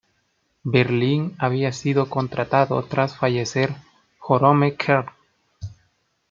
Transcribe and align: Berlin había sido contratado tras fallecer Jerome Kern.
Berlin 0.65 1.35
había 1.37 1.71
sido 1.71 2.09
contratado 2.09 2.81
tras 2.85 3.15
fallecer 3.15 3.69
Jerome 4.27 4.75
Kern. 4.75 5.11